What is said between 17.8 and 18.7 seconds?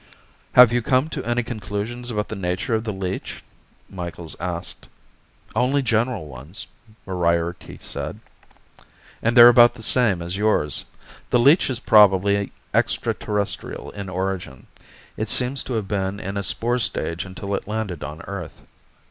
on Earth."